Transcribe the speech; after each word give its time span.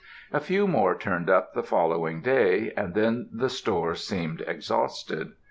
A 0.33 0.39
few 0.39 0.67
more 0.67 0.95
turned 0.97 1.29
up 1.29 1.53
the 1.53 1.61
following 1.61 2.21
day, 2.23 2.73
and 2.75 2.95
then 2.95 3.29
the 3.31 3.49
store 3.51 3.93
seemed 3.93 4.43
exhausted. 4.47 5.33